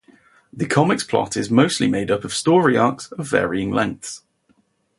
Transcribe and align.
The 0.51 0.65
comic's 0.65 1.03
plot 1.03 1.37
is 1.37 1.51
mostly 1.51 1.87
made 1.87 2.09
up 2.09 2.23
of 2.23 2.33
story 2.33 2.75
arcs 2.75 3.11
of 3.11 3.27
varying 3.27 3.69
lengths. 3.69 4.23